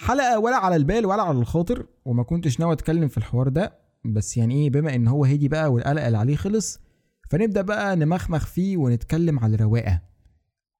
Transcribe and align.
حلقة 0.00 0.38
ولا 0.38 0.56
على 0.56 0.76
البال 0.76 1.06
ولا 1.06 1.22
على 1.22 1.38
الخاطر 1.38 1.86
وما 2.04 2.22
كنتش 2.22 2.60
ناوي 2.60 2.72
أتكلم 2.72 3.08
في 3.08 3.18
الحوار 3.18 3.48
ده. 3.48 3.78
بس 4.04 4.36
يعني 4.36 4.54
إيه 4.54 4.70
بما 4.70 4.94
إن 4.94 5.08
هو 5.08 5.24
هدي 5.24 5.48
بقى 5.48 5.72
والقلق 5.72 6.04
اللي 6.04 6.18
عليه 6.18 6.36
خلص 6.36 6.80
فنبدأ 7.30 7.62
بقى 7.62 7.96
نمخمخ 7.96 8.46
فيه 8.46 8.76
ونتكلم 8.76 9.38
على 9.38 9.54
الرواقة. 9.54 10.00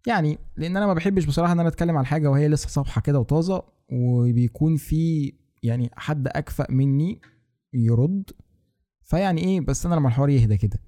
يعني 0.06 0.38
لأن 0.56 0.76
أنا 0.76 0.86
ما 0.86 0.94
بحبش 0.94 1.24
بصراحة 1.24 1.52
إن 1.52 1.60
أنا 1.60 1.68
أتكلم 1.68 1.96
على 1.96 2.06
حاجة 2.06 2.30
وهي 2.30 2.48
لسه 2.48 2.68
صفحه 2.68 3.00
كده 3.00 3.18
وطازة 3.20 3.62
وبيكون 3.92 4.76
في 4.76 5.32
يعني 5.62 5.90
حد 5.96 6.28
أكفأ 6.28 6.66
مني 6.70 7.20
يرد. 7.74 8.30
فيعني 9.02 9.40
إيه 9.44 9.60
بس 9.60 9.86
أنا 9.86 9.94
لما 9.94 10.08
الحوار 10.08 10.28
يهدى 10.28 10.56
كده. 10.56 10.78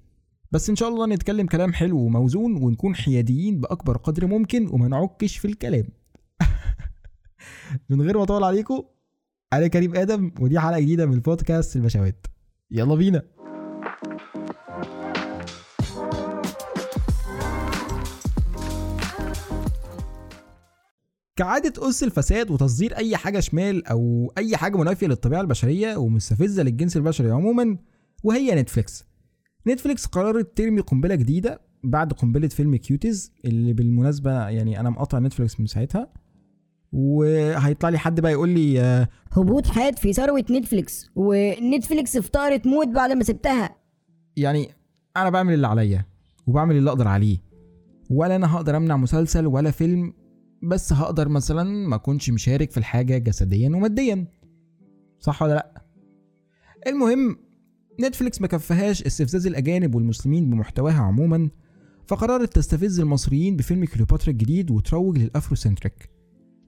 بس 0.51 0.69
إن 0.69 0.75
شاء 0.75 0.89
الله 0.89 1.05
نتكلم 1.07 1.47
كلام 1.47 1.73
حلو 1.73 1.99
وموزون 1.99 2.63
ونكون 2.63 2.95
حياديين 2.95 3.61
بأكبر 3.61 3.97
قدر 3.97 4.27
ممكن 4.27 4.67
وما 4.71 4.87
نعكش 4.87 5.37
في 5.37 5.45
الكلام. 5.45 5.85
من 7.89 8.01
غير 8.01 8.17
ما 8.17 8.23
اطول 8.23 8.43
عليكم 8.43 8.83
أنا 9.53 9.67
كريم 9.67 9.95
آدم 9.95 10.31
ودي 10.39 10.59
حلقة 10.59 10.79
جديدة 10.79 11.05
من 11.05 11.13
البودكاست 11.13 11.75
البشوات. 11.75 12.27
يلا 12.71 12.95
بينا. 12.95 13.21
كعادة 21.35 21.89
أس 21.89 22.03
الفساد 22.03 22.51
وتصدير 22.51 22.97
أي 22.97 23.17
حاجة 23.17 23.39
شمال 23.39 23.87
أو 23.87 24.33
أي 24.37 24.57
حاجة 24.57 24.77
منافية 24.77 25.07
للطبيعة 25.07 25.41
البشرية 25.41 25.95
ومستفزة 25.97 26.63
للجنس 26.63 26.97
البشري 26.97 27.31
عموما 27.31 27.77
وهي 28.23 28.55
نتفليكس. 28.55 29.05
نتفليكس 29.67 30.05
قررت 30.05 30.57
ترمي 30.57 30.81
قنبلة 30.81 31.15
جديدة 31.15 31.61
بعد 31.83 32.13
قنبلة 32.13 32.47
فيلم 32.47 32.75
كيوتيز 32.75 33.33
اللي 33.45 33.73
بالمناسبة 33.73 34.49
يعني 34.49 34.79
أنا 34.79 34.89
مقاطع 34.89 35.19
نتفليكس 35.19 35.59
من 35.59 35.65
ساعتها. 35.65 36.13
وهيطلع 36.93 37.89
لي 37.89 37.97
حد 37.97 38.19
بقى 38.19 38.31
يقول 38.31 38.49
لي 38.49 38.81
آه، 38.81 39.07
هبوط 39.31 39.67
حاد 39.67 39.99
في 39.99 40.13
ثروة 40.13 40.45
نتفليكس. 40.51 41.11
ونتفليكس 41.15 42.17
افتقرت 42.17 42.67
موت 42.67 42.87
بعد 42.87 43.11
ما 43.11 43.23
سبتها. 43.23 43.75
يعني 44.37 44.69
أنا 45.17 45.29
بعمل 45.29 45.53
اللي 45.53 45.67
عليا 45.67 46.05
وبعمل 46.47 46.77
اللي 46.77 46.89
أقدر 46.89 47.07
عليه. 47.07 47.37
ولا 48.09 48.35
أنا 48.35 48.55
هقدر 48.55 48.77
أمنع 48.77 48.97
مسلسل 48.97 49.47
ولا 49.47 49.71
فيلم 49.71 50.13
بس 50.63 50.93
هقدر 50.93 51.29
مثلا 51.29 51.63
ما 51.87 51.95
أكونش 51.95 52.29
مشارك 52.29 52.71
في 52.71 52.77
الحاجة 52.77 53.17
جسديا 53.17 53.69
وماديا. 53.69 54.27
صح 55.19 55.41
ولا 55.41 55.53
لأ؟ 55.53 55.83
المهم 56.87 57.37
نتفليكس 58.01 58.41
ما 58.41 58.47
كفهاش 58.47 59.03
استفزاز 59.03 59.47
الأجانب 59.47 59.95
والمسلمين 59.95 60.49
بمحتواها 60.49 61.01
عموما 61.01 61.49
فقررت 62.07 62.55
تستفز 62.55 62.99
المصريين 62.99 63.55
بفيلم 63.57 63.85
كليوباترا 63.85 64.29
الجديد 64.29 64.71
وتروج 64.71 65.17
لل 65.17 65.31
Afrocentric. 65.31 66.12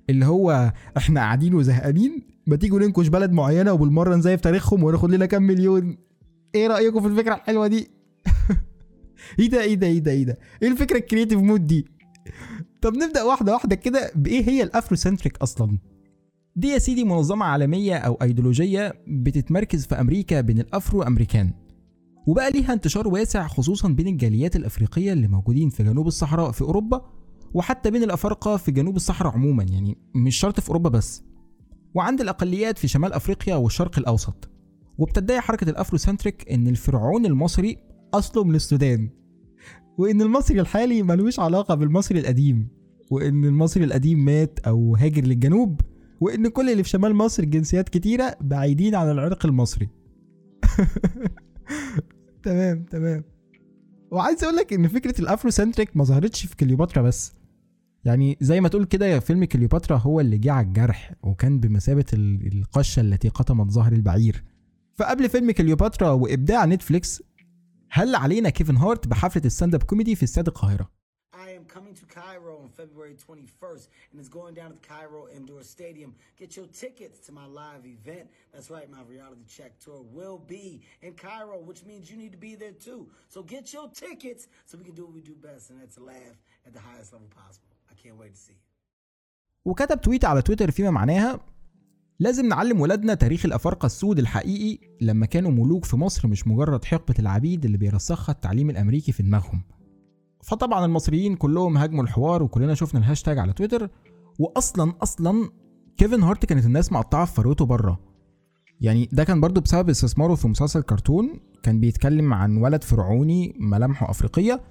اللي 0.09 0.25
هو 0.25 0.73
إحنا 0.97 1.19
قاعدين 1.19 1.53
وزهقانين 1.53 2.21
ما 2.47 2.55
تيجوا 2.55 2.79
ننكش 2.79 3.07
بلد 3.07 3.31
معينة 3.31 3.73
وبالمرة 3.73 4.15
نزيف 4.15 4.41
تاريخهم 4.41 4.83
وناخد 4.83 5.11
لنا 5.11 5.25
كام 5.25 5.43
مليون. 5.43 5.97
إيه 6.55 6.67
رأيكم 6.67 7.01
في 7.01 7.07
الفكرة 7.07 7.35
الحلوة 7.35 7.67
دي؟ 7.67 7.87
إيه 9.39 9.49
ده 9.49 9.61
إيه 9.61 9.75
ده 9.75 9.87
إيه 9.87 9.99
ده 9.99 10.11
إيه 10.11 10.23
ده؟ 10.23 10.37
إيه 10.63 10.67
الفكرة 10.67 10.97
ال 10.97 11.02
creative 11.02 11.39
mode 11.39 11.67
دي؟ 11.67 11.85
طب 12.81 12.97
نبدأ 12.97 13.23
واحدة 13.23 13.53
واحدة 13.53 13.75
كده 13.75 14.11
بإيه 14.15 14.49
هي 14.49 14.63
ال 14.63 14.69
Afrocentric 14.69 15.37
أصلا؟ 15.37 15.77
دي 16.55 16.67
يا 16.67 16.77
سيدي 16.77 17.03
منظمة 17.03 17.45
عالمية 17.45 17.95
أو 17.95 18.17
ايديولوجيه 18.21 18.93
بتتمركز 19.07 19.85
في 19.85 19.95
أمريكا 19.95 20.41
بين 20.41 20.59
ال 20.59 20.68
Afro 20.68 21.03
American 21.03 21.53
وبقى 22.27 22.51
ليها 22.51 22.73
انتشار 22.73 23.07
واسع 23.07 23.47
خصوصا 23.47 23.87
بين 23.87 24.07
الجاليات 24.07 24.55
الأفريقية 24.55 25.13
اللي 25.13 25.27
موجودين 25.27 25.69
في 25.69 25.83
جنوب 25.83 26.07
الصحراء 26.07 26.51
في 26.51 26.61
أوروبا 26.61 27.05
وحتى 27.55 27.91
بين 27.91 28.03
الأفارقة 28.03 28.57
في 28.57 28.71
جنوب 28.71 28.95
الصحراء 28.95 29.33
عموما 29.33 29.63
يعني 29.63 29.97
مش 30.15 30.35
شرط 30.35 30.59
في 30.59 30.69
أوروبا 30.69 30.89
بس. 30.89 31.23
وعند 31.93 32.21
الأقليات 32.21 32.77
في 32.77 32.87
شمال 32.87 33.13
أفريقيا 33.13 33.55
والشرق 33.55 33.99
الأوسط. 33.99 34.49
وبتدعي 34.97 35.41
حركة 35.41 35.69
الأفروسنتريك 35.69 36.51
إن 36.51 36.67
الفرعون 36.67 37.25
المصري 37.25 37.77
أصله 38.13 38.43
من 38.43 38.55
السودان. 38.55 39.09
وإن 39.97 40.21
المصري 40.21 40.59
الحالي 40.59 41.03
ملوش 41.03 41.39
علاقة 41.39 41.75
بالمصري 41.75 42.19
القديم. 42.19 42.67
وإن 43.11 43.45
المصري 43.45 43.83
القديم 43.83 44.25
مات 44.25 44.59
أو 44.59 44.95
هاجر 44.95 45.23
للجنوب. 45.23 45.81
وإن 46.21 46.47
كل 46.47 46.69
اللي 46.69 46.83
في 46.83 46.89
شمال 46.89 47.15
مصر 47.15 47.45
جنسيات 47.45 47.89
كتيرة 47.89 48.35
بعيدين 48.41 48.95
عن 48.95 49.11
العرق 49.11 49.45
المصري. 49.45 49.89
تمام 52.43 52.83
تمام. 52.83 53.23
وعايز 54.11 54.43
أقول 54.43 54.55
لك 54.55 54.73
إن 54.73 54.87
فكرة 54.87 55.21
ال 55.21 55.27
Afrocentric 55.27 55.97
ما 55.97 56.03
ظهرتش 56.03 56.45
في 56.45 56.55
كليوباترا 56.55 57.01
بس. 57.01 57.44
يعني 58.05 58.37
زي 58.41 58.61
ما 58.61 58.69
تقول 58.69 58.85
كده 58.85 59.05
يا 59.05 59.19
فيلم 59.19 59.45
كليوباترا 59.45 59.97
هو 59.97 60.19
اللي 60.19 60.37
جه 60.37 60.51
على 60.51 60.67
الجرح 60.67 61.13
وكان 61.23 61.59
بمثابة 61.59 62.05
القشة 62.13 62.99
التي 62.99 63.29
قطمت 63.29 63.71
ظهر 63.71 63.93
البعير. 63.93 64.43
فقبل 64.95 65.29
فيلم 65.29 65.51
كليوباترا 65.51 66.09
وإبداع 66.09 66.65
نتفليكس 66.65 67.23
هل 67.89 68.15
علينا 68.15 68.49
كيفن 68.49 68.77
هارت 68.77 69.07
بحفلة 69.07 69.45
ال 69.45 69.50
stand 69.50 69.75
up 69.75 69.83
comedy 69.83 70.15
في 70.15 70.23
استاد 70.23 70.47
القاهرة؟ 70.47 70.89
February 87.35 87.74
وكتب 89.65 90.01
tweet 90.01 90.25
على 90.25 90.41
تويتر 90.41 90.71
فيما 90.71 90.89
معناها 90.89 91.39
لازم 92.19 92.45
نعلم 92.47 92.81
ولادنا 92.81 93.13
تاريخ 93.13 93.45
الأفارقة 93.45 93.85
السود 93.85 94.19
الحقيقي 94.19 94.87
لما 95.01 95.25
كانوا 95.25 95.51
ملوك 95.51 95.85
في 95.85 95.95
مصر 95.97 96.27
مش 96.27 96.47
مجرد 96.47 96.85
حقبة 96.85 97.15
العبيد 97.19 97.65
اللي 97.65 97.77
بيرسخها 97.77 98.33
التعليم 98.33 98.69
الأمريكي 98.69 99.11
في 99.11 99.23
دماغهم. 99.23 99.61
فطبعا 100.43 100.85
المصريين 100.85 101.35
كلهم 101.35 101.77
هاجموا 101.77 102.03
الحوار 102.03 102.43
وكلنا 102.43 102.73
شفنا 102.73 102.99
الهاشتاج 102.99 103.37
على 103.37 103.53
تويتر 103.53 103.89
وأصلا 104.39 104.93
أصلا 105.03 105.49
كيفن 105.97 106.23
هارت 106.23 106.45
كانت 106.45 106.65
الناس 106.65 106.91
مقطعة 106.91 107.25
في 107.25 107.33
فروته 107.33 107.65
بره. 107.65 107.99
يعني 108.81 109.09
ده 109.11 109.23
كان 109.23 109.41
برضو 109.41 109.61
بسبب 109.61 109.89
استثماره 109.89 110.35
في 110.35 110.47
مسلسل 110.47 110.81
كرتون 110.81 111.39
كان 111.63 111.79
بيتكلم 111.79 112.33
عن 112.33 112.57
ولد 112.57 112.83
فرعوني 112.83 113.55
ملامحه 113.59 114.09
أفريقية 114.09 114.61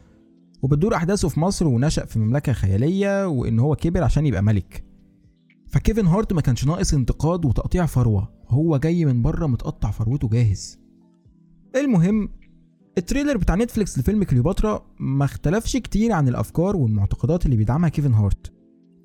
وبتدور 0.64 0.94
أحداثه 0.94 1.28
في 1.28 1.40
مصر 1.40 1.66
ونشأ 1.66 2.04
في 2.04 2.18
مملكة 2.18 2.52
خيالية 2.52 3.26
وإن 3.28 3.58
هو 3.58 3.76
كبر 3.76 4.02
عشان 4.04 4.26
يبقى 4.26 4.42
ملك. 4.42 4.84
فكيفن 5.66 6.06
هارت 6.06 6.32
ما 6.32 6.40
كانش 6.40 6.64
ناقص 6.66 6.94
انتقاد 6.94 7.44
وتقطيع 7.44 7.86
فروة. 7.86 8.32
هو 8.48 8.76
جاي 8.76 9.04
من 9.04 9.22
بره 9.22 9.46
متقطع 9.46 9.90
فروته 9.90 10.28
جاهز. 10.28 10.78
المهم 11.76 12.28
ال 12.98 13.03
trailer 13.03 13.36
بتاع 13.36 13.54
نتفليكس 13.54 13.98
لفيلم 13.98 14.24
كليوباترا 14.24 14.86
ما 15.00 15.24
اختلفش 15.24 15.76
كتير 15.76 16.12
عن 16.12 16.28
الأفكار 16.28 16.76
والمعتقدات 16.76 17.46
اللي 17.46 17.56
بيدعمها 17.56 17.88
كيفن 17.88 18.14
هارت. 18.14 18.52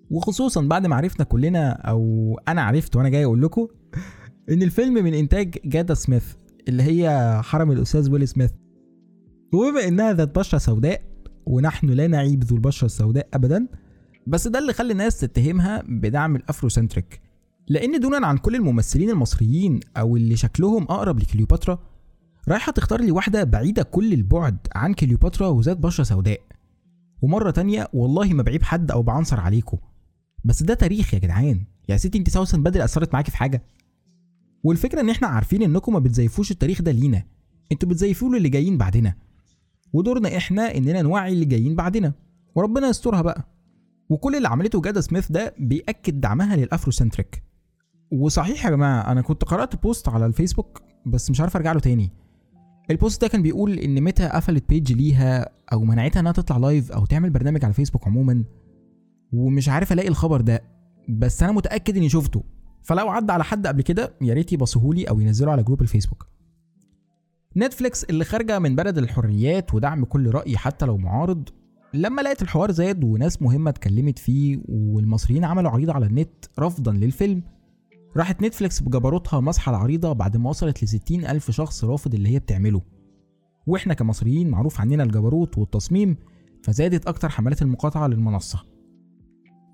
وخصوصا 0.09 0.61
بعد 0.61 0.87
ما 0.87 0.95
عرفنا 0.95 1.25
كلنا 1.25 1.71
أو 1.71 2.33
أنا 2.47 2.61
عرفت 2.61 2.95
وأنا 2.95 3.09
جاي 3.09 3.25
أقول 3.25 3.41
لكم 3.41 3.67
إن 4.51 4.63
الفيلم 4.63 4.93
من 4.93 5.13
إنتاج 5.13 5.57
جادا 5.65 5.93
سميث 5.93 6.33
اللي 6.67 6.83
هي 6.83 7.39
حرم 7.43 7.71
الأستاذ 7.71 8.11
ويل 8.11 8.27
سميث. 8.27 8.51
وبما 9.53 9.87
إنها 9.87 10.13
ذات 10.13 10.39
بشرة 10.39 10.57
سوداء 10.57 11.08
ونحن 11.49 11.89
لا 11.89 12.07
نعيب 12.07 12.43
ذو 12.43 12.55
البشرة 12.55 12.85
السوداء 12.85 13.27
ابدا. 13.33 13.67
بس 14.27 14.47
ده 14.47 14.59
اللي 14.59 14.73
خلى 14.73 14.91
الناس 14.91 15.19
تتهمها 15.19 15.83
بدعم 15.87 16.35
ال 16.35 16.42
Afrocentric. 16.42 17.21
لأن 17.67 17.99
دونا 17.99 18.27
عن 18.27 18.37
كل 18.37 18.55
الممثلين 18.55 19.09
المصريين 19.09 19.79
أو 19.97 20.17
اللي 20.17 20.35
شكلهم 20.35 20.83
أقرب 20.83 21.19
لكليوباترا 21.19 21.79
رايحة 22.47 22.71
تختار 22.71 23.01
لي 23.01 23.11
واحدة 23.11 23.43
بعيدة 23.43 23.83
كل 23.83 24.13
البعد 24.13 24.57
عن 24.75 24.93
كليوباترا 24.93 25.47
وذات 25.47 25.77
بشرة 25.77 26.03
سوداء. 26.03 26.41
ومرة 27.21 27.51
تانية 27.51 27.87
والله 27.93 28.33
ما 28.33 28.43
بعيب 28.43 28.63
حد 28.63 28.91
أو 28.91 29.01
بعنصر 29.03 29.39
عليكم 29.39 29.77
بس 30.43 30.63
ده 30.63 30.73
تاريخ 30.73 31.13
يا 31.13 31.19
جدعان. 31.19 31.63
يا 31.89 31.97
ستي 31.97 32.17
انت 32.17 32.29
سوسن 32.29 32.63
بدر 32.63 32.83
أثرت 32.83 33.13
معاكي 33.13 33.31
في 33.31 33.37
حاجة. 33.37 33.63
والفكرة 34.63 35.01
إن 35.01 35.09
إحنا 35.09 35.27
عارفين 35.27 35.63
إنكم 35.63 35.93
ما 35.93 35.99
بتزيفوش 35.99 36.51
التاريخ 36.51 36.81
ده 36.81 36.91
لينا. 36.91 37.23
أنتوا 37.71 37.89
بتزيفوه 37.89 38.35
للي 38.35 38.49
جايين 38.49 38.77
بعدنا. 38.77 39.15
ودورنا 39.93 40.37
إحنا 40.37 40.77
اننا 40.77 41.01
نوعي 41.01 41.33
اللي 41.33 41.45
جايين 41.45 41.75
بعدنا. 41.75 42.13
وربنا 42.55 42.87
يسترها 42.87 43.21
بقى. 43.21 43.43
وكل 44.09 44.35
اللي 44.35 44.47
عملته 44.47 44.81
جادا 44.81 45.01
سميث 45.01 45.31
ده 45.31 45.53
بيأكد 45.59 46.21
دعمها 46.21 46.55
لل 46.55 46.68
Afrocentric. 46.68 47.43
وصحيح 48.11 48.65
يا 48.65 48.69
جماعة 48.69 49.11
أنا 49.11 49.21
كنت 49.21 49.43
قرأت 49.43 49.83
post 49.83 50.09
على 50.09 50.25
الفيسبوك 50.25 50.81
بس 51.05 51.29
مش 51.29 51.41
عارف 51.41 51.55
أرجع 51.55 51.71
له 51.71 51.79
تاني. 51.79 52.11
ال 52.91 52.97
post 52.97 53.21
ده 53.21 53.27
كان 53.27 53.41
بيقول 53.41 53.79
إن 53.79 54.03
ميتا 54.03 54.27
قفلت 54.27 54.69
page 54.69 54.93
ليها 54.93 55.49
أو 55.73 55.83
منعتها 55.83 56.19
إنها 56.19 56.31
تطلع 56.31 56.57
live 56.57 56.91
أو 56.91 57.05
تعمل 57.05 57.29
برنامج 57.29 57.65
على 57.65 57.73
فيسبوك 57.73 58.07
عموما. 58.07 58.43
ومش 59.33 59.69
عارف 59.69 59.93
ألاقي 59.93 60.07
الخبر 60.07 60.41
ده 60.41 60.63
بس 61.09 61.43
أنا 61.43 61.51
متأكد 61.51 61.97
إني 61.97 62.09
شفته. 62.09 62.43
فلو 62.83 63.09
عدى 63.09 63.31
على 63.31 63.43
حد 63.43 63.67
قبل 63.67 63.81
كده 63.81 64.13
يا 64.21 64.33
ريت 64.33 64.53
يبصهولي 64.53 65.03
أو 65.03 65.19
ينزله 65.19 65.51
على 65.51 65.63
group 65.63 65.81
الفيسبوك. 65.81 66.27
نتفليكس 67.57 68.03
اللي 68.03 68.23
خارجة 68.23 68.59
من 68.59 68.75
بلد 68.75 68.97
الحريات 68.97 69.73
ودعم 69.73 70.05
كل 70.05 70.31
رأي 70.31 70.57
حتى 70.57 70.85
لو 70.85 70.97
معارض. 70.97 71.49
لما 71.93 72.21
لقيت 72.21 72.41
الحوار 72.41 72.71
زاد 72.71 73.03
وناس 73.03 73.41
مهمة 73.41 73.69
اتكلمت 73.69 74.19
فيه 74.19 74.59
والمصريين 74.67 75.45
عملوا 75.45 75.71
عريضه 75.71 75.93
على 75.93 76.05
النت 76.05 76.45
رفضا 76.59 76.91
للفيلم 76.91 77.43
راحت 78.17 78.41
نتفليكس 78.41 78.79
بجبروتها 78.79 79.39
مسحت 79.39 79.69
العريضة 79.69 80.13
بعد 80.13 80.37
ما 80.37 80.49
وصلت 80.49 80.83
لستين 80.83 81.25
ألف 81.25 81.51
شخص 81.51 81.83
رافض 81.83 82.13
اللي 82.13 82.29
هي 82.29 82.39
بتعمله. 82.39 82.81
وإحنا 83.67 83.93
كمصريين 83.93 84.49
معروف 84.49 84.81
عننا 84.81 85.03
الجبروت 85.03 85.57
والتصميم 85.57 86.17
فزادت 86.63 87.07
أكتر 87.07 87.29
حملات 87.29 87.61
المقاطعة 87.61 88.07
للمنصة. 88.07 88.59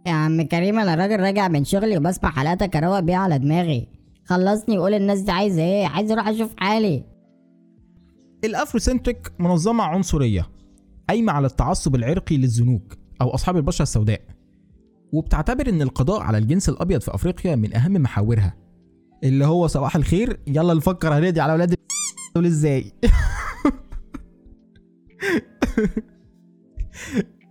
يا 0.08 0.12
عم 0.12 0.42
كريم 0.42 0.80
أنا 0.80 0.96
راجل 0.96 1.20
راجع 1.20 1.48
من 1.48 1.64
شغلي 1.64 1.98
وبسمع 1.98 2.32
حلقاتك 2.32 2.76
أروق 2.76 3.00
بيها 3.00 3.18
على 3.18 3.40
دماغي. 3.40 3.88
خلصني 4.26 4.78
وقول 4.78 4.94
الناس 4.94 5.20
دي 5.20 5.32
عايزة 5.32 5.62
إيه؟ 5.62 5.88
عايز 5.88 6.12
أروح 6.12 6.28
أشوف 6.28 6.54
حالي. 6.58 7.15
الأفروسنتريك 8.46 9.32
منظمة 9.40 9.84
عنصرية 9.84 10.50
قايمة 11.10 11.34
على 11.34 11.48
التعصب 11.48 11.96
العرقي 11.96 12.38
للزنوج 12.38 12.82
أو 13.22 13.30
أصحاب 13.30 13.58
البشرة 13.58 13.84
السوداء 13.84 14.22
وبتعتبر 15.12 15.70
إن 15.70 15.82
القضاء 15.82 16.22
على 16.22 16.38
الجنس 16.38 16.70
الأبيض 16.70 17.02
في 17.02 17.16
أفريقيا 17.16 17.56
من 17.56 17.76
أهم 17.76 17.94
محاورها. 17.94 18.56
اللي 19.24 19.46
هو 19.46 19.68
صباح 19.68 19.96
الخير 19.96 20.40
يلا 20.48 20.74
نفكر 20.74 21.18
هنقضي 21.18 21.40
على 21.40 21.52
أولاد 21.52 21.76
دول 22.36 22.46
إزاي؟ 22.46 22.92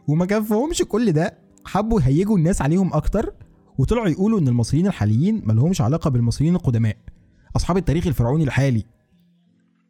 وما 0.09 0.27
كفهمش 0.27 0.83
كل 0.83 1.13
ده. 1.13 1.39
حبوا 1.65 2.01
يهيجوا 2.01 2.39
الناس 2.39 2.63
عليهم 2.63 2.95
أكتر 2.95 3.35
وطلعوا 3.79 4.09
يقولوا 4.09 4.41
إن 4.41 4.49
المصريين 4.49 4.87
الحاليين 4.87 5.43
ملهمش 5.45 5.81
علاقة 5.81 6.11
بالمصريين 6.11 6.55
القدماء 6.55 6.97
أصحاب 7.57 7.77
التاريخ 7.77 8.07
الفرعوني 8.07 8.45
الحالي. 8.45 8.85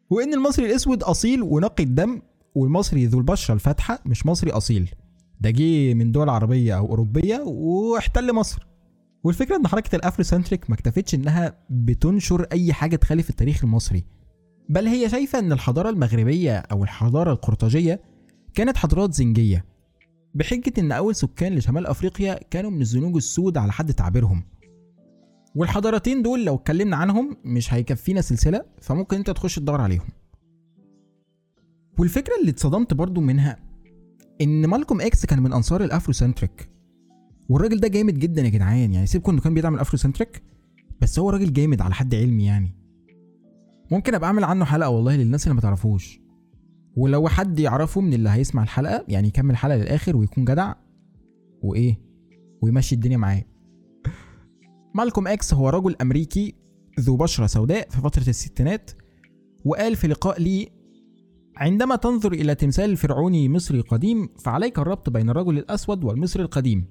وإن 0.09 0.33
المصري 0.33 0.65
الأسود 0.65 1.03
أصيل 1.03 1.43
ونقي 1.43 1.83
الدم 1.83 2.21
والمصري 2.55 3.05
ذو 3.05 3.19
البشرة 3.19 3.53
الفاتحة 3.53 3.99
مش 4.05 4.25
مصري 4.25 4.51
أصيل. 4.51 4.89
ده 5.41 5.49
جه 5.49 5.93
من 5.93 6.11
دول 6.11 6.29
عربية 6.29 6.77
أو 6.77 6.85
أوروبية 6.85 7.39
واحتل 7.45 8.33
مصر. 8.33 8.67
والفكرة 9.23 9.55
إن 9.55 9.67
حركة 9.67 9.95
الأفروسنتريك 9.95 10.69
ما 10.69 10.75
اكتفتش 10.75 11.15
إنها 11.15 11.57
بتنشر 11.69 12.47
أي 12.51 12.73
حاجة 12.73 12.95
تخالف 12.95 13.29
التاريخ 13.29 13.63
المصري. 13.63 14.03
بل 14.69 14.87
هي 14.87 15.09
شايفة 15.09 15.39
إن 15.39 15.51
الحضارة 15.51 15.89
المغربية 15.89 16.57
أو 16.57 16.83
الحضارة 16.83 17.31
القرطاجية 17.31 18.01
كانت 18.53 18.77
حضارات 18.77 19.13
زنجية 19.13 19.65
بحجة 20.33 20.73
إن 20.77 20.91
أول 20.91 21.15
سكان 21.15 21.55
لشمال 21.55 21.87
أفريقيا 21.87 22.39
كانوا 22.51 22.71
من 22.71 22.81
الزنوج 22.81 23.15
السود 23.15 23.57
على 23.57 23.71
حد 23.71 23.93
تعبيرهم. 23.93 24.43
والحضارتين 25.55 26.21
دول 26.21 26.45
لو 26.45 26.55
اتكلمنا 26.55 26.95
عنهم 26.95 27.37
مش 27.45 27.73
هيكفينا 27.73 28.21
سلسلة 28.21 28.65
فممكن 28.81 29.17
انت 29.17 29.29
تخش 29.29 29.55
تدور 29.55 29.81
عليهم. 29.81 30.07
والفكرة 31.99 32.33
اللي 32.41 32.51
اتصدمت 32.51 32.93
برضو 32.93 33.21
منها 33.21 33.59
إن 34.41 34.65
مالكوم 34.65 35.01
إكس 35.01 35.25
كان 35.25 35.39
من 35.43 35.53
أنصار 35.53 35.83
ال 35.83 35.90
Afrocentric. 35.90 36.69
والراجل 37.49 37.79
ده 37.79 37.87
جامد 37.87 38.19
جدا 38.19 38.41
يا 38.41 38.49
جدعان 38.49 38.93
يعني 38.93 39.07
سيبكم 39.07 39.31
إنه 39.31 39.41
كان 39.41 39.53
بيدعم 39.53 39.75
ال 39.75 39.81
Afrocentric 39.81 40.43
بس 41.01 41.19
هو 41.19 41.29
راجل 41.29 41.53
جامد 41.53 41.81
على 41.81 41.93
حد 41.93 42.15
علمي 42.15 42.45
يعني. 42.45 42.75
ممكن 43.91 44.15
أبقى 44.15 44.27
أعمل 44.27 44.43
عنه 44.43 44.65
حلقة 44.65 44.89
والله 44.89 45.15
للناس 45.15 45.43
اللي 45.43 45.55
ما 45.55 45.61
تعرفوش. 45.61 46.19
ولو 46.95 47.27
حد 47.27 47.59
يعرفه 47.59 48.01
من 48.01 48.13
اللي 48.13 48.29
هيسمع 48.29 48.63
الحلقة 48.63 49.05
يعني 49.07 49.27
يكمل 49.27 49.51
الحلقة 49.51 49.77
للآخر 49.77 50.17
ويكون 50.17 50.45
جدع 50.45 50.73
وإيه 51.61 51.99
ويمشي 52.61 52.95
الدنيا 52.95 53.17
معاه. 53.17 53.43
مالكوم 54.95 55.27
إكس 55.27 55.53
هو 55.53 55.69
رجل 55.69 55.95
أمريكي 56.01 56.55
ذو 56.99 57.17
بشرة 57.17 57.47
سوداء 57.47 57.89
في 57.89 58.01
فترة 58.01 58.29
الستينات 58.29 58.91
وقال 59.65 59.95
في 59.95 60.07
لقاء 60.07 60.41
لي 60.41 60.69
عندما 61.57 61.95
تنظر 61.95 62.33
إلى 62.33 62.55
تمثال 62.55 62.97
فرعوني 62.97 63.49
مصري 63.49 63.81
قديم 63.81 64.29
فعليك 64.39 64.79
الربط 64.79 65.09
بين 65.09 65.29
الرجل 65.29 65.57
الأسود 65.57 66.03
والمصري 66.03 66.43
القديم. 66.43 66.85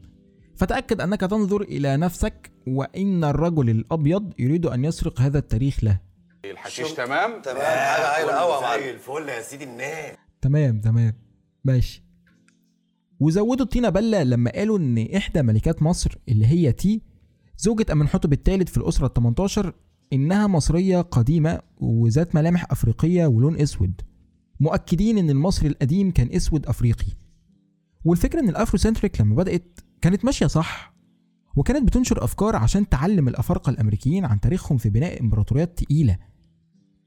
فتأكد 0.57 1.01
أنك 1.01 1.21
تنظر 1.21 1.63
إلى 1.63 1.97
نفسك 1.97 2.53
وإن 2.67 3.25
الرجل 3.25 3.71
الأبيض 3.71 4.33
يريد 4.39 4.67
أن 4.67 4.85
يسرق 4.85 5.21
هذا 5.21 5.39
التاريخ 5.39 5.85
له. 5.85 6.01
الحشيش 6.45 6.93
تمام؟ 6.93 7.43
تمام. 7.43 7.57
حاجة 7.57 8.17
هايله 8.17 8.33
قوي 8.33 8.55
يا 8.55 8.61
معلم. 8.61 8.83
زي 8.83 8.91
الفل 8.91 9.29
يا 9.29 9.43
سيدي 9.43 9.65
الناس. 9.65 10.17
تمام 10.43 10.81
تمام. 10.81 11.13
ماشي. 11.65 12.05
وزودوا 13.21 13.65
الطينة 13.65 13.89
بلة 13.89 14.23
لما 14.23 14.51
قالوا 14.51 14.79
إن 14.79 15.09
إحدى 15.17 15.43
ملكات 15.43 15.83
مصر 15.83 16.19
اللي 16.29 16.47
هي 16.47 16.73
تي 16.73 17.14
زوجة 17.59 17.87
امنحتب 17.93 18.33
الثالث 18.33 18.71
في 18.71 18.77
الأسرة 18.77 19.07
ال 19.07 19.13
18 19.15 19.73
إنها 20.13 20.47
مصرية 20.47 21.01
قديمة 21.01 21.61
وذات 21.79 22.35
ملامح 22.35 22.67
أفريقية 22.71 23.27
ولون 23.27 23.61
أسود. 23.61 24.01
مؤكدين 24.61 25.19
إن 25.19 25.31
المصري 25.31 25.69
القديم 25.69 26.11
كان 26.11 26.29
أسود 26.33 26.67
أفريقي. 26.67 27.07
والفكرة 28.05 28.41
إن 28.41 28.49
ال 28.49 28.55
Afrocentric 28.55 29.21
لما 29.21 29.35
بدأت 29.35 29.81
كانت 30.01 30.25
ماشية 30.25 30.47
صح 30.47 30.95
وكانت 31.57 31.87
بتنشر 31.89 32.25
أفكار 32.25 32.57
عشان 32.57 32.89
تعلم 32.89 33.29
الأفارقة 33.29 33.71
الأمريكيين 33.71 34.25
عن 34.25 34.41
تاريخهم 34.41 34.79
في 34.79 34.91
بناء 34.91 35.21
إمبراطوريات 35.21 35.79
تقيلة. 35.79 36.19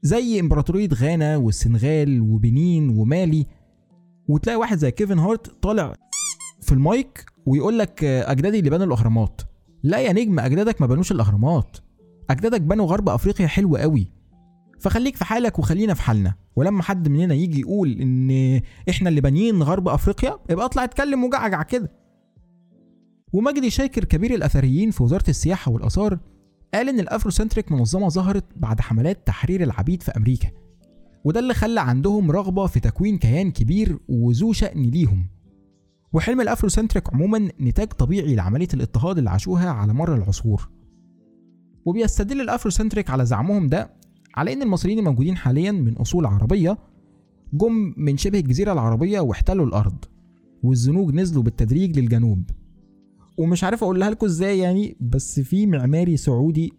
زي 0.02 0.40
إمبراطورية 0.40 0.88
غانا 0.94 1.36
والسنغال 1.36 2.20
وبنين 2.20 2.88
ومالي. 2.88 3.46
وتلاقي 4.28 4.56
واحد 4.56 4.78
زي 4.78 4.90
كيفن 4.90 5.18
هارت 5.18 5.62
طالع 5.62 5.94
في 6.60 6.72
المايك 6.72 7.26
ويقول 7.46 7.78
لك 7.78 8.04
اجدادي 8.04 8.58
اللي 8.58 8.70
بنوا 8.70 8.86
الأهرامات. 8.86 9.40
لا 9.82 9.98
يا 9.98 10.12
نجم 10.12 10.40
أجدادك 10.40 10.80
ما 10.80 10.86
بنوش 10.86 11.12
الأهرامات. 11.12 11.76
أجدادك 12.30 12.60
بنوا 12.60 12.86
غرب 12.86 13.08
أفريقيا 13.08 13.46
حلو 13.46 13.76
قوي 13.76 14.12
فخليك 14.80 15.16
في 15.16 15.24
حالك 15.24 15.58
وخلينا 15.58 15.94
في 15.94 16.02
حالنا. 16.02 16.34
ولما 16.56 16.82
حد 16.82 17.08
مننا 17.08 17.34
يجي 17.34 17.60
يقول 17.60 18.00
إن 18.00 18.60
إحنا 18.88 19.08
اللي 19.08 19.20
بانيين 19.20 19.62
غرب 19.62 19.88
أفريقيا 19.88 20.38
يبقى 20.50 20.64
اطلع 20.64 20.84
اتكلم 20.84 21.24
وجعجع 21.24 21.62
كده. 21.62 21.92
ومجدي 23.32 23.70
شاكر 23.70 24.04
كبير 24.04 24.34
الأثريين 24.34 24.90
في 24.90 25.02
وزارة 25.02 25.24
السياحة 25.30 25.72
والآثار 25.72 26.18
قال 26.74 26.88
إن 26.88 27.00
ال 27.00 27.06
Afrocentric 27.06 27.72
منظمة 27.72 28.08
ظهرت 28.08 28.44
بعد 28.56 28.80
حملات 28.80 29.26
تحرير 29.26 29.62
العبيد 29.62 30.02
في 30.02 30.10
أمريكا. 30.16 30.48
وده 31.24 31.40
اللي 31.40 31.54
خلى 31.54 31.80
عندهم 31.80 32.30
رغبة 32.30 32.66
في 32.66 32.80
تكوين 32.80 33.18
كيان 33.18 33.50
كبير 33.50 33.98
وذو 34.08 34.52
شأن 34.52 34.82
ليهم. 34.82 35.28
وحلم 36.12 36.40
ال 36.40 36.46
Afrocentric 36.46 37.14
عموما 37.14 37.48
نتاج 37.60 37.88
طبيعي 37.88 38.34
لعملية 38.34 38.68
الاضطهاد 38.74 39.18
اللي 39.18 39.30
عاشوها 39.30 39.70
على 39.70 39.94
مر 39.94 40.14
العصور. 40.14 40.68
وبيستدل 41.84 42.40
ال 42.40 42.46
Afrocentric 42.46 43.10
على 43.10 43.26
زعمهم 43.26 43.66
ده 43.66 43.90
على 44.34 44.52
إن 44.52 44.62
المصريين 44.62 44.98
الموجودين 44.98 45.36
حاليا 45.36 45.72
من 45.72 45.96
أصول 45.96 46.26
عربية 46.26 46.78
جم 47.52 47.94
من 47.96 48.16
شبه 48.16 48.38
الجزيرة 48.38 48.72
العربية 48.72 49.20
واحتلوا 49.20 49.66
الأرض 49.66 50.04
والزنوج 50.62 51.14
نزلوا 51.14 51.42
بالتدريج 51.42 51.98
للجنوب. 51.98 52.50
ومش 53.38 53.64
عارف 53.64 53.84
أقولها 53.84 54.10
لكم 54.10 54.26
إزاي 54.26 54.58
يعني 54.58 54.96
بس 55.00 55.40
في 55.40 55.66
معماري 55.66 56.16
سعودي 56.16 56.72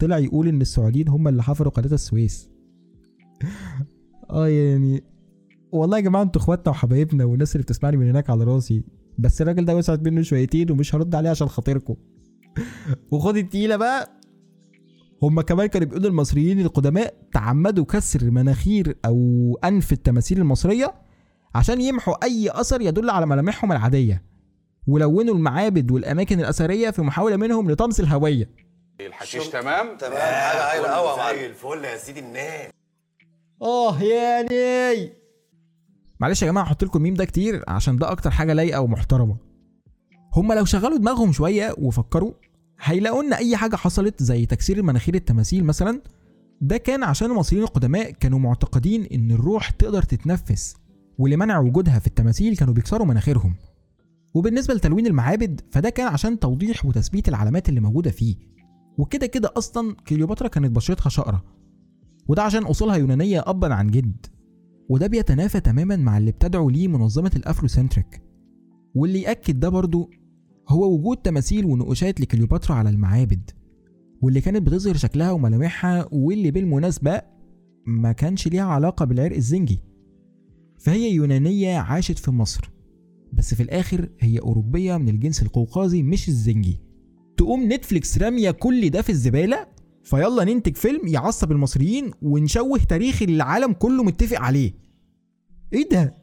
طلع 0.00 0.18
يقول 0.18 0.48
إن 0.48 0.60
السعوديين 0.60 1.08
هم 1.08 1.28
اللي 1.28 1.42
حفروا 1.42 1.72
قناة 1.72 1.94
السويس. 1.94 2.50
آه 4.30 4.48
يعني 4.48 5.02
والله 5.72 5.96
يا 5.96 6.02
جماعة 6.02 6.22
أنتوا 6.22 6.42
اخواتنا 6.42 6.70
وحبايبنا 6.70 7.24
والناس 7.24 7.56
اللي 7.56 7.62
بتسمعني 7.62 7.96
من 7.96 8.08
هناك 8.08 8.30
على 8.30 8.44
راسي. 8.44 8.84
بس 9.18 9.42
الراجل 9.42 9.64
ده 9.64 9.76
وسعت 9.76 10.00
منه 10.00 10.22
شويتين 10.22 10.70
ومش 10.70 10.94
هرد 10.94 11.14
عليه 11.14 11.30
عشان 11.30 11.48
خاطركم. 11.48 11.94
وخد 13.12 13.36
التقيلة 13.36 13.76
بقى. 13.76 14.10
هما 15.22 15.42
كمان 15.42 15.66
كانوا 15.66 15.88
بيقولوا 15.88 16.10
المصريين 16.10 16.60
القدماء 16.60 17.14
تعمدوا 17.32 17.84
كسر 17.84 18.30
مناخير 18.30 18.96
أو 19.04 19.18
أنف 19.64 19.92
التماثيل 19.92 20.38
المصرية 20.38 20.94
عشان 21.54 21.80
يمحوا 21.80 22.24
أي 22.24 22.50
أثر 22.50 22.80
يدل 22.80 23.10
على 23.10 23.26
ملامحهم 23.26 23.72
العادية. 23.72 24.24
ولونوا 24.86 25.34
المعابد 25.34 25.90
والأماكن 25.90 26.40
الأثرية 26.40 26.90
في 26.90 27.02
محاولة 27.02 27.36
منهم 27.36 27.70
لطمس 27.70 28.00
الهوية. 28.00 28.50
الحشيش 29.00 29.48
تمام؟ 29.48 29.96
تمام. 29.96 30.12
حاجة 30.12 30.72
هايله 30.72 30.88
قوي 30.88 31.10
يا 31.10 31.16
معلم. 31.16 31.44
الفل 31.50 31.84
يا 31.84 31.96
سيدي 31.96 32.20
الناس. 32.20 32.70
آه 33.62 34.02
يعني 34.02 35.21
معلش 36.22 36.42
يا 36.42 36.46
جماعة 36.46 36.64
أحط 36.64 36.84
لكم 36.84 36.98
الميم 36.98 37.14
ده 37.14 37.24
كتير 37.24 37.64
عشان 37.68 37.96
ده 37.96 38.10
أكتر 38.10 38.30
حاجة 38.30 38.52
لايقة 38.52 38.80
ومحترمة. 38.80 39.36
هما 40.36 40.54
لو 40.54 40.64
شغلوا 40.64 40.98
دماغهم 40.98 41.32
شوية 41.32 41.74
وفكروا 41.78 42.32
هيلاقوا 42.80 43.22
ان 43.22 43.32
أي 43.32 43.56
حاجة 43.56 43.76
حصلت 43.76 44.22
زي 44.22 44.46
تكسير 44.46 44.82
مناخير 44.82 45.14
التماثيل 45.14 45.64
مثلا. 45.64 46.02
ده 46.60 46.76
كان 46.76 47.02
عشان 47.02 47.30
المصريين 47.30 47.64
القدماء 47.64 48.10
كانوا 48.10 48.38
معتقدين 48.38 49.04
إن 49.04 49.30
الروح 49.30 49.70
تقدر 49.70 50.02
تتنفس 50.02 50.76
ولمنع 51.18 51.58
وجودها 51.58 51.98
في 51.98 52.06
التماثيل 52.06 52.56
كانوا 52.56 52.74
بيكسروا 52.74 53.06
مناخيرهم. 53.06 53.54
وبالنسبة 54.34 54.74
لتلوين 54.74 55.06
المعابد 55.06 55.60
فده 55.70 55.90
كان 55.90 56.06
عشان 56.08 56.38
توضيح 56.38 56.86
وتثبيت 56.86 57.28
العلامات 57.28 57.68
اللي 57.68 57.80
موجودة 57.80 58.10
فيه. 58.10 58.36
وكده 58.98 59.26
كده 59.26 59.52
أصلا 59.56 59.94
كليوباترا 60.08 60.48
كانت 60.48 60.76
بشرتها 60.76 61.10
شقرة. 61.10 61.44
وده 62.28 62.42
عشان 62.42 62.62
أصولها 62.62 62.96
يونانية 62.96 63.44
ابا 63.46 63.74
عن 63.74 63.86
جد. 63.86 64.26
وده 64.88 65.06
بيتنافى 65.06 65.60
تماما 65.60 65.96
مع 65.96 66.18
اللي 66.18 66.30
بتدعو 66.30 66.70
ليه 66.70 66.88
منظمة 66.88 67.30
ال 67.36 67.43
Afrocentric. 67.43 68.22
واللي 68.94 69.22
يأكد 69.22 69.60
ده 69.60 69.68
برضو 69.68 70.10
هو 70.68 70.94
وجود 70.94 71.16
تماثيل 71.16 71.64
ونقوشات 71.64 72.20
لكليوباترا 72.20 72.74
على 72.74 72.90
المعابد. 72.90 73.50
واللي 74.22 74.40
كانت 74.40 74.62
بتظهر 74.62 74.96
شكلها 74.96 75.30
وملامحها 75.30 76.08
واللي 76.12 76.50
بالمناسبة 76.50 77.22
ما 77.86 78.12
كانش 78.12 78.48
ليها 78.48 78.64
علاقة 78.64 79.04
بالعرق 79.04 79.36
الزنجي. 79.36 79.80
فهي 80.78 81.12
يونانية 81.12 81.78
عاشت 81.78 82.18
في 82.18 82.30
مصر 82.30 82.70
بس 83.32 83.54
في 83.54 83.62
الآخر 83.62 84.08
هي 84.20 84.38
أوروبية 84.38 84.96
من 84.96 85.08
الجنس 85.08 85.42
القوقازي 85.42 86.02
مش 86.02 86.28
الزنجي. 86.28 86.80
تقوم 87.36 87.72
نتفليكس 87.72 88.18
رامية 88.18 88.50
كل 88.50 88.90
ده 88.90 89.02
في 89.02 89.10
الزبالة؟ 89.10 89.66
فيلا 90.04 90.44
ننتج 90.44 90.76
فيلم 90.76 91.06
يعصب 91.08 91.52
المصريين 91.52 92.10
ونشوه 92.22 92.78
تاريخ 92.78 93.22
العالم 93.22 93.72
كله 93.72 94.02
متفق 94.02 94.40
عليه 94.40 94.74
إيه 95.72 95.88
ده 95.88 96.16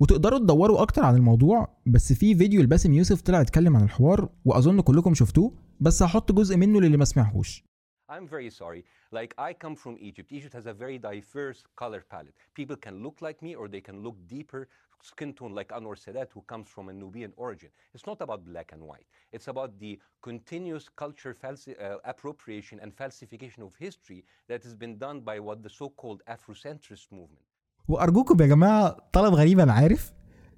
وتقدروا 0.00 0.38
تدوروا 0.38 0.82
أكتر 0.82 1.04
عن 1.04 1.16
الموضوع 1.16 1.76
بس 1.86 2.12
في 2.12 2.34
فيديو 2.34 2.62
لباسم 2.62 2.92
يوسف 2.92 3.20
طلع 3.20 3.40
اتكلم 3.40 3.76
عن 3.76 3.82
الحوار 3.84 4.28
وأظن 4.44 4.80
كلكم 4.80 5.14
شفتوه 5.14 5.54
بس 5.80 6.02
هحط 6.02 6.32
جزء 6.32 6.56
منه 6.56 6.80
للي 6.80 6.96
ما 6.96 7.04
سمعهوش 7.04 7.64
I'm 8.12 8.28
very 8.28 8.50
sorry. 8.50 8.82
Like, 9.18 9.32
I 9.48 9.50
come 9.64 9.74
from 9.84 9.94
Egypt. 10.08 10.28
Egypt 10.38 10.54
has 10.58 10.66
a 10.66 10.74
very 10.84 10.98
diverse 11.10 11.60
color 11.82 12.02
palette. 12.12 12.34
People 12.58 12.76
can 12.86 12.94
look 13.04 13.16
like 13.26 13.38
me 13.46 13.54
or 13.60 13.64
they 13.68 13.80
can 13.88 13.96
look 14.06 14.16
deeper 14.34 14.62
skin 15.10 15.30
tone 15.38 15.52
like 15.58 15.70
Anwar 15.78 15.96
Sadat, 16.04 16.28
who 16.34 16.42
comes 16.52 16.66
from 16.74 16.84
a 16.88 16.94
Nubian 17.02 17.32
origin. 17.36 17.70
It's 17.94 18.06
not 18.10 18.18
about 18.26 18.40
black 18.50 18.68
and 18.74 18.82
white. 18.90 19.08
It's 19.34 19.48
about 19.54 19.70
the 19.82 19.92
continuous 20.28 20.86
culture 21.02 21.34
falsi- 21.42 21.78
uh, 21.80 22.12
appropriation 22.12 22.76
and 22.82 22.90
falsification 23.02 23.60
of 23.66 23.70
history 23.86 24.20
that 24.50 24.60
has 24.66 24.74
been 24.82 24.94
done 25.06 25.18
by 25.30 25.36
what 25.46 25.58
the 25.66 25.72
so-called 25.80 26.20
Afrocentrist 26.34 27.08
movement. 27.12 27.46
وارجوكم 27.88 28.42
يا 28.42 28.46
جماعة 28.46 28.96
طلب 29.12 29.34
غريب 29.34 29.60
أنا 29.60 29.72
عارف 29.72 30.12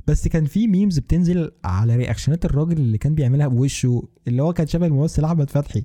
بس 0.06 0.28
كان 0.28 0.44
في 0.44 0.66
memes 0.66 0.98
بتنزل 0.98 1.52
على 1.64 1.96
reaction 1.96 2.39
ات 2.39 2.44
الراجل 2.44 2.76
اللي 2.76 2.98
كان 2.98 3.14
بيعملها 3.14 3.46
بوشه 3.48 4.08
اللي 4.28 4.42
هو 4.42 4.52
كان 4.52 4.66
شبه 4.66 4.86
الممثل 4.86 5.24
احمد 5.24 5.50
فتحي 5.50 5.84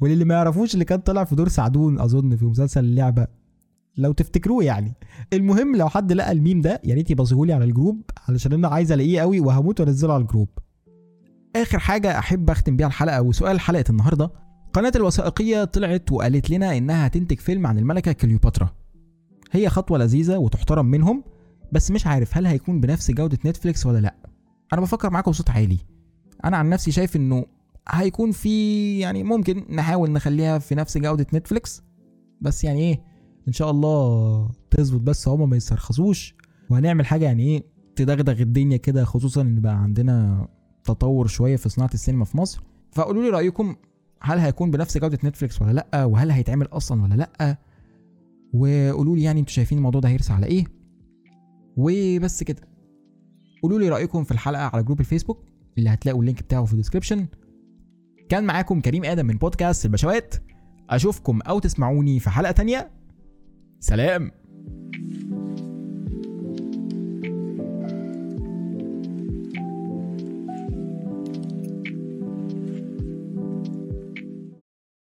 وللي 0.00 0.24
ما 0.24 0.34
يعرفوش 0.34 0.74
اللي 0.74 0.84
كان 0.84 1.00
طلع 1.00 1.24
في 1.24 1.34
دور 1.34 1.48
سعدون 1.48 2.00
اظن 2.00 2.36
في 2.36 2.44
مسلسل 2.44 2.80
اللعبه 2.84 3.26
لو 3.96 4.12
تفتكروه 4.12 4.64
يعني. 4.64 4.94
المهم 5.32 5.76
لو 5.76 5.88
حد 5.88 6.12
لقى 6.12 6.32
الميم 6.32 6.60
ده 6.60 6.80
يا 6.84 6.94
ريت 6.94 7.10
يبصهولي 7.10 7.52
على 7.52 7.64
ال 7.64 7.70
group 7.70 8.02
علشان 8.28 8.52
أنا 8.52 8.68
عايز 8.68 8.92
ألاقيه 8.92 9.20
قوي 9.20 9.40
وهموت 9.40 9.80
وأنزله 9.80 10.14
على 10.14 10.22
ال 10.22 10.26
group. 10.26 10.48
آخر 11.56 11.78
حاجة 11.78 12.18
أحب 12.18 12.50
أختم 12.50 12.76
بيها 12.76 12.86
الحلقة 12.86 13.22
وسؤال 13.22 13.60
حلقة 13.60 13.84
النهارده. 13.90 14.30
قناة 14.72 14.92
الوثائقية 14.96 15.64
طلعت 15.64 16.12
وقالت 16.12 16.50
لنا 16.50 16.76
إنها 16.76 17.06
هتنتج 17.06 17.38
فيلم 17.38 17.66
عن 17.66 17.78
الملكة 17.78 18.12
كليوباترا. 18.12 18.70
هي 19.52 19.68
خطوة 19.68 19.98
لذيذة 19.98 20.36
وتحترم 20.36 20.86
منهم 20.86 21.24
بس 21.72 21.90
مش 21.90 22.06
عارف 22.06 22.36
هل 22.36 22.46
هيكون 22.46 22.80
بنفس 22.80 23.10
جودة 23.10 23.38
نتفليكس 23.46 23.86
ولا 23.86 23.98
لأ. 23.98 24.14
أنا 24.72 24.80
بفكر 24.80 25.10
معاكم 25.10 25.30
بصوت 25.30 25.50
عالي. 25.50 25.78
أنا 26.44 26.56
عن 26.56 26.68
نفسي 26.68 26.92
شايف 26.92 27.16
إنه 27.16 27.46
هيكون 27.88 28.32
في 28.32 28.98
يعني 28.98 29.22
ممكن 29.22 29.64
نحاول 29.70 30.10
نخليها 30.10 30.58
في 30.58 30.74
نفس 30.74 30.98
جودة 30.98 31.26
نتفليكس 31.34 31.82
بس 32.40 32.64
يعني 32.64 32.80
إيه؟ 32.80 33.13
إن 33.48 33.52
شاء 33.52 33.70
الله 33.70 34.50
تظبط 34.70 35.00
بس 35.00 35.28
هما 35.28 35.46
ما 35.46 35.56
يسترخصوش 35.56 36.34
وهنعمل 36.70 37.06
حاجة 37.06 37.24
يعني 37.24 37.42
إيه؟ 37.42 37.64
تدغدغ 37.96 38.40
الدنيا 38.42 38.76
كده 38.76 39.04
خصوصا 39.04 39.40
إن 39.42 39.60
بقى 39.60 39.82
عندنا 39.82 40.48
تطور 40.84 41.26
شوية 41.26 41.56
في 41.56 41.68
صناعة 41.68 41.90
السينما 41.94 42.24
في 42.24 42.36
مصر. 42.36 42.62
فقولوا 42.92 43.22
لي 43.22 43.28
رأيكم 43.28 43.76
هل 44.20 44.38
هيكون 44.38 44.70
بنفس 44.70 44.98
جودة 44.98 45.18
نتفليكس 45.24 45.62
ولا 45.62 45.72
لأ؟ 45.72 46.04
وهل 46.04 46.30
هيتعمل 46.30 46.66
أصلا 46.66 47.02
ولا 47.02 47.14
لأ؟ 47.14 47.58
وقولوا 48.54 49.16
لي 49.16 49.22
يعني 49.22 49.40
أنتوا 49.40 49.52
شايفين 49.52 49.78
الموضوع 49.78 50.00
ده 50.00 50.08
هيرسى 50.08 50.32
على 50.32 50.46
إيه؟ 50.46 50.64
وبس 51.76 52.42
كده. 52.42 52.62
قولوا 53.62 53.78
لي 53.78 53.88
رأيكم 53.88 54.24
في 54.24 54.30
الحلقة 54.30 54.62
على 54.62 54.82
group 54.82 55.00
الفيسبوك 55.00 55.44
اللي 55.78 55.90
هتلاقوا 55.90 56.20
ال 56.20 56.24
link 56.24 56.42
بتاعه 56.42 56.64
في 56.64 56.72
ال 56.72 56.76
description 56.76 57.26
كان 58.28 58.44
معاكم 58.44 58.80
كريم 58.80 59.04
آدم 59.04 59.26
من 59.26 59.36
بودكاست 59.36 59.84
البشوات. 59.84 60.34
أشوفكم 60.90 61.40
أو 61.40 61.58
تسمعوني 61.58 62.20
في 62.20 62.30
حلقة 62.30 62.52
تانية. 62.52 62.90
سلام. 63.80 64.30